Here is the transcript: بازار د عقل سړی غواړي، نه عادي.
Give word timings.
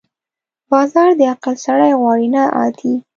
بازار 0.71 1.09
د 1.19 1.21
عقل 1.33 1.55
سړی 1.65 1.91
غواړي، 1.99 2.27
نه 2.35 2.43
عادي. 2.57 2.95